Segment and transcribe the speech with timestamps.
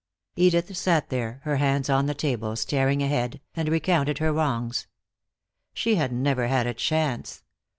[0.35, 4.87] Edith sat there, her hands on the table, staring ahead, and recounted her wrongs.
[5.75, 7.43] She had never had a chance.